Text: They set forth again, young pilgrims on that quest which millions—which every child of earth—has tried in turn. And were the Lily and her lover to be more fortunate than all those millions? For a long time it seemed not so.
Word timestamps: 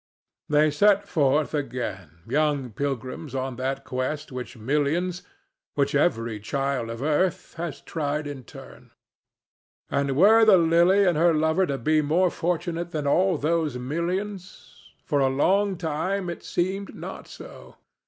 They 0.49 0.71
set 0.71 1.07
forth 1.07 1.53
again, 1.53 2.21
young 2.27 2.71
pilgrims 2.71 3.35
on 3.35 3.55
that 3.57 3.85
quest 3.85 4.31
which 4.31 4.57
millions—which 4.57 5.93
every 5.93 6.39
child 6.39 6.89
of 6.89 7.03
earth—has 7.03 7.81
tried 7.81 8.25
in 8.25 8.43
turn. 8.43 8.89
And 9.91 10.15
were 10.17 10.43
the 10.43 10.57
Lily 10.57 11.05
and 11.05 11.19
her 11.19 11.35
lover 11.35 11.67
to 11.67 11.77
be 11.77 12.01
more 12.01 12.31
fortunate 12.31 12.89
than 12.89 13.05
all 13.05 13.37
those 13.37 13.77
millions? 13.77 14.89
For 15.05 15.19
a 15.19 15.27
long 15.29 15.77
time 15.77 16.31
it 16.31 16.41
seemed 16.43 16.95
not 16.95 17.27
so. 17.27 17.75